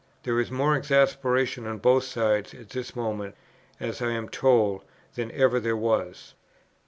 [0.23, 3.35] There is more exasperation on both sides at this moment,
[3.79, 4.81] as I am told,
[5.13, 6.33] than ever there was."